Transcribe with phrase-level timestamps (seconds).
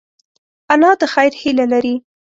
[0.73, 1.95] انا د خیر هیله لري